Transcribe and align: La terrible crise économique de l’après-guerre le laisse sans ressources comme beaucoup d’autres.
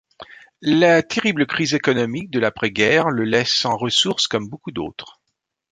La 0.63 1.03
terrible 1.03 1.45
crise 1.45 1.75
économique 1.75 2.31
de 2.31 2.39
l’après-guerre 2.39 3.11
le 3.11 3.23
laisse 3.23 3.53
sans 3.53 3.77
ressources 3.77 4.25
comme 4.27 4.49
beaucoup 4.49 4.71
d’autres. 4.71 5.19